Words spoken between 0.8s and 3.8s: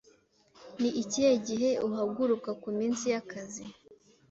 ikihe gihe uhaguruka ku minsi y'akazi?